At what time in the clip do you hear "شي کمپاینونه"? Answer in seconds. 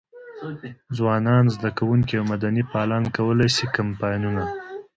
3.55-4.43